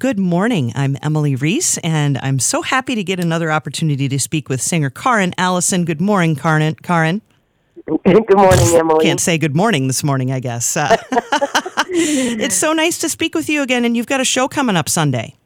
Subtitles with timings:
[0.00, 0.72] Good morning.
[0.74, 4.88] I'm Emily Reese, and I'm so happy to get another opportunity to speak with singer
[4.88, 5.84] Karrin Allyson.
[5.84, 6.74] Good morning, Karrin.
[6.76, 7.20] Karrin.
[8.06, 9.04] Good morning, Emily.
[9.04, 10.74] Can't say good morning this morning, I guess.
[10.74, 10.96] Uh,
[11.90, 14.88] it's so nice to speak with you again, and you've got a show coming up
[14.88, 15.36] Sunday.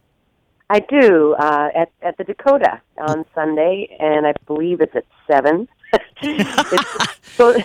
[0.71, 5.67] I do uh, at at the Dakota on Sunday, and I believe it's at seven.
[6.23, 7.57] it's, so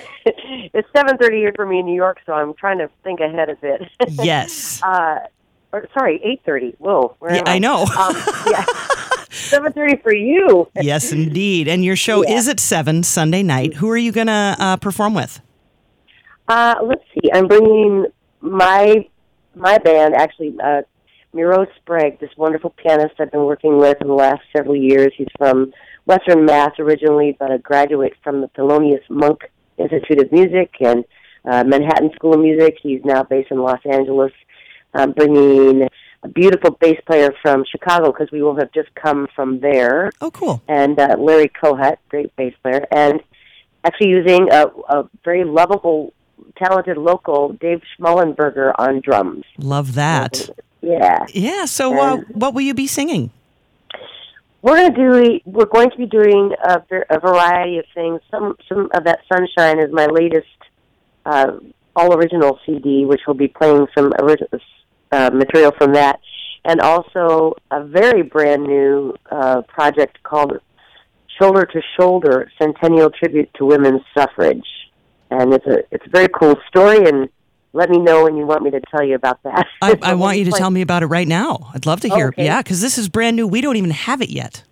[0.73, 3.49] it's seven thirty here for me in New York, so I'm trying to think ahead
[3.49, 3.83] a bit.
[4.23, 4.81] Yes.
[4.81, 5.19] uh,
[5.71, 6.75] or sorry, eight thirty.
[6.79, 7.83] Whoa, where Yeah, am I know.
[7.83, 8.15] Um,
[8.49, 8.65] yeah,
[9.29, 10.67] seven thirty for you.
[10.81, 11.67] yes, indeed.
[11.67, 12.35] And your show Yeah.
[12.37, 13.75] is at 7 Sunday night.
[13.75, 15.39] Who are you going to uh, perform with?
[16.47, 17.29] Uh, let's see.
[17.33, 18.05] I'm bringing
[18.41, 19.07] my
[19.55, 20.55] my band actually.
[20.63, 20.81] Uh,
[21.31, 25.13] Miro Sprague, this wonderful pianist I've been working with in the last several years.
[25.15, 25.71] He's from
[26.05, 29.41] Western Mass originally, but a graduate from the Thelonious Monk
[29.77, 31.05] Institute of Music and
[31.45, 32.77] uh, Manhattan School of Music.
[32.81, 34.31] He's now based in Los Angeles.
[34.93, 35.87] I'm bringing
[36.23, 40.31] a beautiful bass player from Chicago because we will have just come from there Oh,
[40.31, 40.61] cool.
[40.67, 43.21] and uh, Larry Kohut, great bass player, and
[43.85, 46.11] actually using a, a very lovable,
[46.57, 49.45] talented local Dave Schmalenberger on drums.
[49.57, 50.49] Love that.
[50.81, 53.31] Yeah, Yeah, so uh, what will you be singing?
[54.61, 55.39] we're gonna do.
[55.45, 58.19] We're going to be doing a, a variety of things.
[58.29, 60.47] Some some of that sunshine is my latest
[61.25, 61.51] uh,
[61.95, 64.49] all original CD, which will be playing some original
[65.11, 66.19] uh, material from that,
[66.65, 70.59] and also a very brand new uh, project called
[71.39, 74.67] Shoulder to Shoulder Centennial Tribute to Women's Suffrage,
[75.31, 77.07] and it's a it's a very cool story.
[77.07, 77.29] And
[77.73, 79.65] let me know when you want me to tell you about that.
[79.81, 81.69] I, I want you to tell me about it right now.
[81.73, 82.27] I'd love to hear.
[82.29, 82.45] Okay.
[82.45, 83.47] Yeah, because this is brand new.
[83.47, 84.63] We don't even have it yet.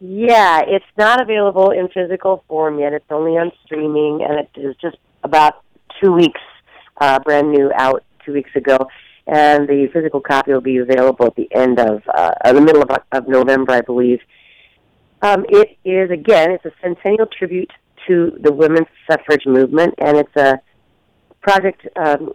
[0.00, 2.94] Yeah, it's not available in physical form yet.
[2.94, 5.62] It's only on streaming, and it is just about
[6.02, 6.40] two weeks
[7.00, 8.78] uh, brand new out two weeks ago.
[9.32, 12.82] And the physical copy will be available at the end of uh, uh, the middle
[12.82, 14.18] of, of November, I believe.
[15.22, 17.70] Um, it is again, it's a centennial tribute
[18.08, 20.60] to the women's suffrage movement, and it's a
[21.42, 21.86] project.
[21.96, 22.32] Um,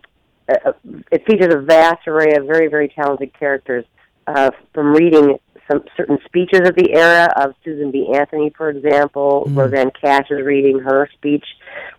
[0.48, 0.72] uh,
[1.12, 3.84] it features a vast array of very, very talented characters.
[4.28, 5.38] Uh, from reading
[5.70, 8.12] some certain speeches of the era of Susan B.
[8.14, 9.58] Anthony, for example, Mm.
[9.58, 11.46] Rosanne Cash is reading her speech,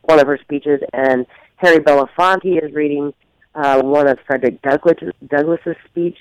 [0.03, 1.27] one of her speeches, and
[1.57, 3.13] Harry Belafonte is reading
[3.57, 6.19] uh, one of Frederick Douglass, Douglass's speech.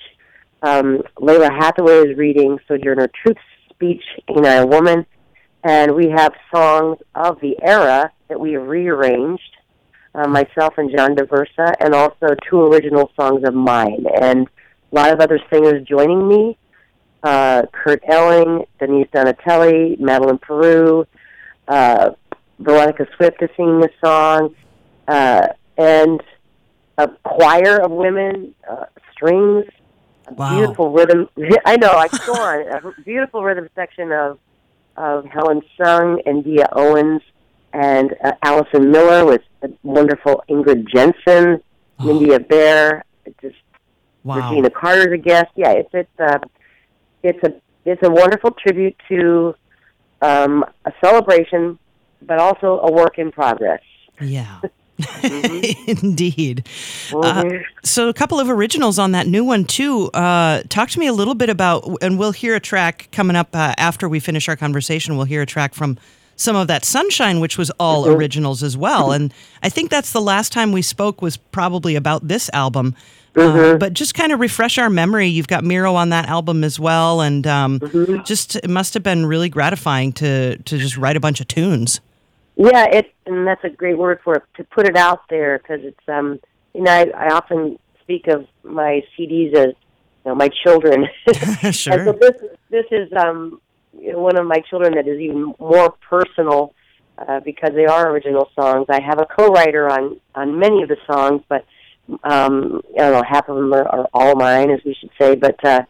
[0.62, 5.06] Um, Lalah Hathaway is reading Sojourner Truth's speech, Ain't I a Woman?
[5.62, 9.56] And we have songs of the era that we have rearranged,
[10.14, 14.06] uh, myself and John Daversa, and also two original songs of mine.
[14.20, 14.48] And
[14.90, 16.56] a lot of other singers joining me
[17.22, 21.06] uh, Kurt Elling, Denise Donatelli, Madeleine Peyroux,
[21.68, 22.10] uh,
[22.58, 24.54] Veronica Swift is singing a song,
[25.08, 26.22] uh, and
[26.98, 29.64] a choir of women, uh, strings,
[30.28, 30.56] a Wow.
[30.56, 31.28] beautiful rhythm.
[31.64, 32.66] I know, I go on.
[32.96, 34.38] A beautiful rhythm section of
[34.96, 37.20] of Helen Sung and Endea Owens
[37.74, 41.60] and uh, Allison Miller with a wonderful Ingrid Jensen,
[42.02, 43.02] Mindi Abair,
[43.42, 43.56] just
[44.24, 44.48] Wow.
[44.50, 45.50] Regina Carter's a guest.
[45.54, 46.38] Yeah, it's it's uh,
[47.22, 47.52] it's a
[47.84, 49.54] it's a wonderful tribute to
[50.22, 51.78] um, a celebration,
[52.22, 53.82] but also a work in progress.
[54.20, 54.60] Yeah.
[55.00, 55.90] Mm-hmm.
[56.06, 56.66] Indeed.
[57.12, 57.62] Uh, Mhm.
[57.84, 60.10] so, a couple of originals on that new one, too.
[60.12, 63.48] Uh, talk to me a little bit about, and we'll hear a track coming up
[63.54, 65.16] uh, after we finish our conversation.
[65.16, 65.98] We'll hear a track from
[66.36, 68.14] some of that Sunshine, which was all Mhm.
[68.16, 69.12] originals as well.
[69.12, 72.94] And I think that's the last time we spoke was probably about this album.
[73.36, 73.78] Uh, Mhm.
[73.78, 75.28] but just kind of refresh our memory.
[75.28, 78.24] You've got Miro on that album as well, and um, Mhm.
[78.24, 82.00] just it must have been really gratifying to to just write a bunch of tunes.
[82.56, 85.80] Yeah, it and that's a great word for it to put it out there because
[85.84, 86.40] it's um
[86.74, 89.74] you know I, I often speak of my CDs as you
[90.24, 91.06] know my children.
[91.62, 92.36] And so this
[92.70, 93.60] this is um
[93.98, 96.72] you know, one of my children that is even more personal
[97.18, 98.86] uh, because they are original songs.
[98.88, 101.64] I have a co-writer on on many of the songs, but
[102.24, 105.34] um, I don't know half of them are, are all mine, as we should say.
[105.34, 105.82] But uh,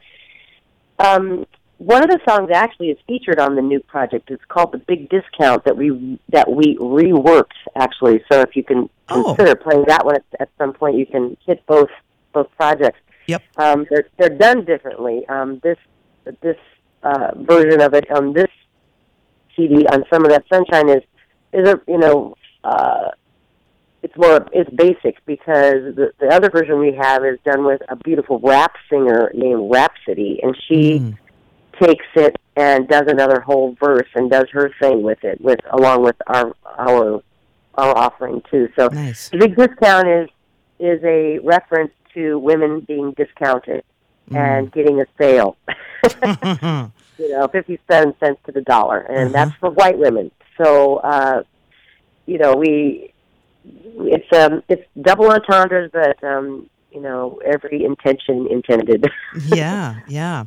[0.98, 1.46] um,
[1.78, 4.30] one of the songs actually is featured on the new project.
[4.30, 8.22] It's called "The Big Discount" that we that we reworked actually.
[8.30, 9.34] So if you can Oh.
[9.36, 11.90] consider playing that one at, at some point, you can hit both
[12.32, 12.98] both projects.
[13.26, 13.42] Yep.
[13.56, 15.26] Um, they're they're done differently.
[15.28, 15.78] Um, this
[16.40, 16.56] this
[17.02, 18.50] uh, version of it on this
[19.54, 21.02] CD on some of that sunshine is
[21.52, 23.10] is a you know uh,
[24.02, 27.96] it's more it's basic because the the other version we have is done with a
[27.96, 31.18] beautiful rap singer named Rapsody, and she Mm.
[31.80, 36.02] Takes it and does another whole verse and does her thing with it with along
[36.02, 37.22] with our our
[37.74, 38.68] our offering too.
[38.76, 39.28] So Nice.
[39.28, 40.28] the big discount is
[40.78, 43.84] is a reference to women being discounted
[44.30, 45.56] and getting a sale.
[47.18, 50.30] you know, 57 cents to the dollar, and that's for white women.
[50.62, 51.42] So, uh,
[52.26, 53.12] you know, we
[53.64, 59.06] it's um it's double entendres, but um, you know, every intention intended.
[59.46, 60.44] yeah, yeah.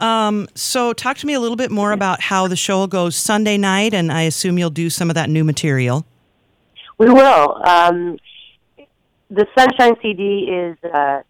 [0.00, 3.56] Um, so, talk to me a little bit more about how the show goes Sunday
[3.56, 6.04] night, and I assume you'll do some of that new material.
[6.98, 7.62] We will.
[7.64, 8.18] Um,
[9.30, 11.22] the Sunshine CD is uh,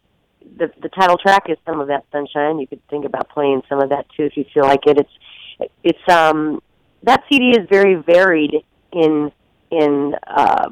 [0.56, 2.58] the the title track is some of that Sunshine.
[2.58, 4.98] You could think about playing some of that too if you feel like it.
[4.98, 6.62] It's it's um
[7.02, 9.32] that CD is very varied in
[9.70, 10.70] in uh,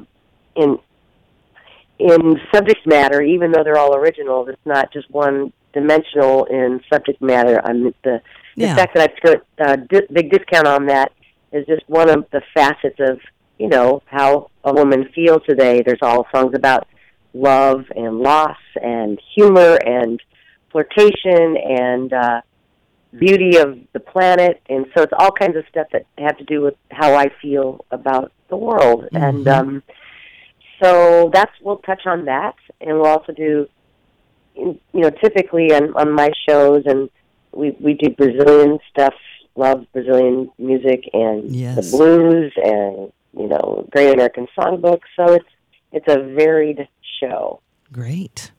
[0.55, 0.79] in
[1.99, 4.47] in subject matter, even though they're all original.
[4.47, 7.61] It's not just one dimensional in subject matter.
[7.63, 8.21] I mean, the
[8.55, 8.75] the Yeah.
[8.75, 11.11] fact that I put a di- big discount on that
[11.51, 13.19] is just one of the facets of
[13.57, 15.81] you know how a woman feels today.
[15.81, 16.87] There's all songs about
[17.33, 20.21] love and loss and humor and
[20.71, 22.41] flirtation and uh,
[23.17, 26.61] beauty of the planet, and so it's all kinds of stuff that have to do
[26.61, 29.07] with how I feel about the world.
[29.13, 29.83] And um,
[30.81, 33.67] so that's we'll touch on that, and we'll also do,
[34.55, 37.09] you know, typically on on my shows, and
[37.51, 39.13] we we do Brazilian stuff.
[39.55, 41.75] Love Brazilian music and Yes.
[41.91, 45.01] the blues, and you know, Great American Songbook.
[45.15, 45.45] So it's
[45.91, 46.87] it's a varied
[47.19, 47.59] show.
[47.91, 48.51] Great.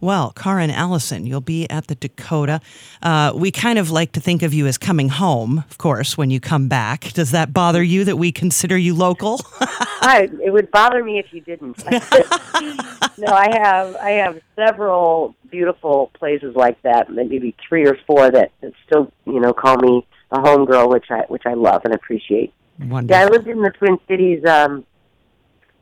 [0.00, 2.60] Well, Karrin Allyson, you'll be at the Dakota.
[3.02, 6.30] Uh, we kind of like to think of you as coming home, of course, when
[6.30, 7.12] you come back.
[7.12, 9.40] Does that bother you that we consider you local?
[9.60, 11.84] I, it would bother me if you didn't.
[13.18, 18.50] no, I have I have several beautiful places like that, maybe three or four that,
[18.60, 22.52] that still you know call me a homegirl, which I which I love and appreciate.
[22.78, 23.16] Wonderful.
[23.16, 24.44] Yeah, I lived in the Twin Cities.
[24.44, 24.84] Um,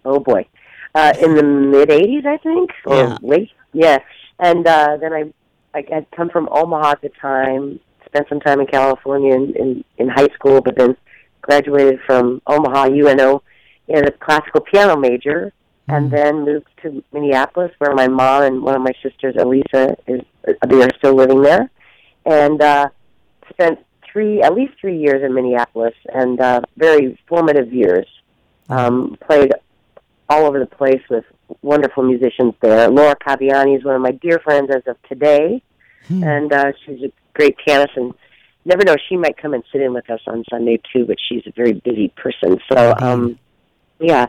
[0.04, 0.46] oh boy,
[0.94, 3.18] uh, in the mid '80s, I think, or Yeah.
[3.22, 3.50] late.
[3.72, 3.98] Yeah,
[4.38, 5.32] and uh, then I
[5.74, 7.80] I had come from Omaha at the time.
[8.06, 10.96] Spent some time in California in in, in high school, but then
[11.42, 13.42] graduated from Omaha UNO
[13.88, 15.52] as a classical piano major,
[15.88, 20.20] and then moved to Minneapolis, where my mom and one of my sisters, Elisa, is
[20.66, 21.70] they are still living there,
[22.26, 22.88] and uh,
[23.50, 23.78] spent
[24.10, 28.06] three at least three years in Minneapolis, and uh, very formative years.
[28.68, 29.52] Um, played
[30.28, 31.24] all over the place with
[31.62, 32.88] wonderful musicians there.
[32.88, 35.62] Laura Caviani is one of my dear friends as of today,
[36.08, 37.92] and uh, she's a great pianist.
[37.96, 38.14] And
[38.64, 41.06] never know, she might come and sit in with us on Sunday too.
[41.06, 43.38] But she's a very busy person, so um,
[43.98, 44.26] yeah.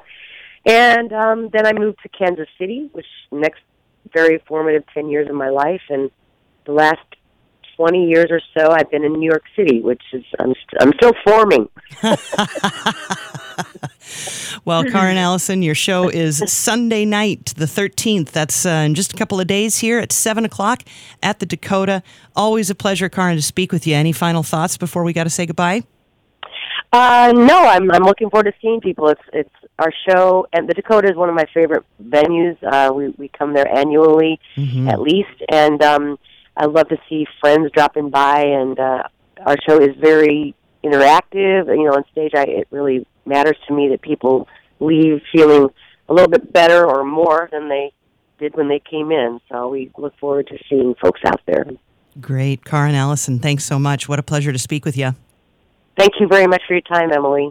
[0.65, 3.61] And um, then I moved to Kansas City, which next
[4.13, 6.11] very formative ten years of my life, and
[6.65, 6.99] the last
[7.75, 10.93] twenty years or so I've been in New York City, which is I'm st- I'm
[10.93, 11.69] still forming.
[14.65, 18.29] Well, Karrin Allyson, your show is Sunday night, the 13th.
[18.29, 20.83] That's uh, in just a couple of days here at 7 o'clock
[21.21, 22.03] at the Dakota.
[22.35, 23.95] Always a pleasure, Karrin, to speak with you.
[23.95, 25.83] Any final thoughts before we got to say goodbye?
[26.93, 29.07] Uh, no, I'm I'm looking forward to seeing people.
[29.07, 32.57] It's it's our show, and the Dakota is one of my favorite venues.
[32.61, 34.41] Uh, we we come there annually,
[34.89, 36.19] at least, and um,
[36.57, 38.41] I love to see friends dropping by.
[38.41, 39.03] And uh,
[39.45, 41.67] our show is very interactive.
[41.67, 44.47] You know, on stage, I it really matters to me that people
[44.79, 45.69] leave feeling
[46.09, 47.93] a little bit better or more than they
[48.39, 49.39] did when they came in.
[49.49, 51.65] So we look forward to seeing folks out there.
[52.19, 52.65] Great.
[52.65, 54.09] Karrin Allyson, thanks so much.
[54.09, 55.15] What a pleasure to speak with you.
[55.97, 57.49] Thank you very much for your time, Emily.